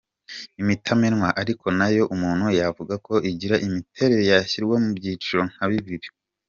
[0.61, 6.07] Imitamenwa ariko nayo umuntu yavuga ko igira imiterere yashyirwa mu byiciro nka bibiri.